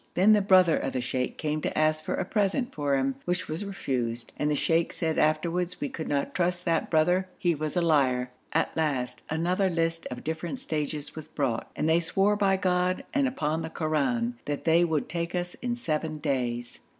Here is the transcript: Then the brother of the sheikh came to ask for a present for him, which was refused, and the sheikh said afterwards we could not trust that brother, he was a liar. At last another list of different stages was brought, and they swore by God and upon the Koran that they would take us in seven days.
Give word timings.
Then 0.15 0.33
the 0.33 0.41
brother 0.41 0.79
of 0.79 0.93
the 0.93 0.99
sheikh 1.01 1.37
came 1.37 1.61
to 1.61 1.77
ask 1.77 2.03
for 2.03 2.15
a 2.15 2.25
present 2.25 2.73
for 2.73 2.97
him, 2.97 3.17
which 3.25 3.47
was 3.47 3.63
refused, 3.63 4.31
and 4.35 4.49
the 4.49 4.55
sheikh 4.55 4.91
said 4.91 5.19
afterwards 5.19 5.79
we 5.79 5.89
could 5.89 6.07
not 6.07 6.33
trust 6.33 6.65
that 6.65 6.89
brother, 6.89 7.27
he 7.37 7.53
was 7.53 7.75
a 7.77 7.83
liar. 7.83 8.31
At 8.51 8.75
last 8.75 9.21
another 9.29 9.69
list 9.69 10.07
of 10.09 10.23
different 10.23 10.57
stages 10.57 11.15
was 11.15 11.27
brought, 11.27 11.69
and 11.75 11.87
they 11.87 11.99
swore 11.99 12.35
by 12.35 12.57
God 12.57 13.03
and 13.13 13.27
upon 13.27 13.61
the 13.61 13.69
Koran 13.69 14.39
that 14.45 14.65
they 14.65 14.83
would 14.83 15.07
take 15.07 15.35
us 15.35 15.53
in 15.61 15.75
seven 15.75 16.17
days. 16.17 16.79